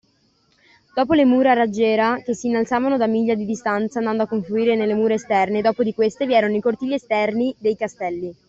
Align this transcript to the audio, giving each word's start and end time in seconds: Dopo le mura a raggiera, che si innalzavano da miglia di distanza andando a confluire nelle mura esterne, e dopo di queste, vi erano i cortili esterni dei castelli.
Dopo 0.95 1.13
le 1.13 1.25
mura 1.25 1.51
a 1.51 1.53
raggiera, 1.53 2.23
che 2.25 2.33
si 2.33 2.47
innalzavano 2.47 2.97
da 2.97 3.05
miglia 3.05 3.35
di 3.35 3.45
distanza 3.45 3.99
andando 3.99 4.23
a 4.23 4.27
confluire 4.27 4.75
nelle 4.75 4.95
mura 4.95 5.13
esterne, 5.13 5.59
e 5.59 5.61
dopo 5.61 5.83
di 5.83 5.93
queste, 5.93 6.25
vi 6.25 6.33
erano 6.33 6.55
i 6.55 6.59
cortili 6.59 6.95
esterni 6.95 7.53
dei 7.59 7.75
castelli. 7.77 8.35